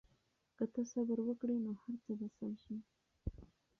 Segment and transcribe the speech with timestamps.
[0.57, 2.75] که ته صبر وکړې نو هر څه به سم شي.